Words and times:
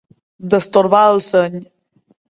Destorbar 0.53 1.03
el 1.13 1.23
seny. 1.29 1.61